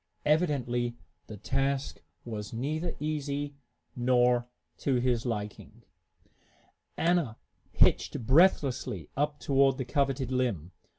[0.25, 0.95] Evidently
[1.27, 3.53] the task was neither easy
[3.95, 4.47] nor
[4.79, 5.83] to his liking.
[6.97, 7.37] Anna
[7.71, 10.71] hitched breathlessly up toward the coveted limb.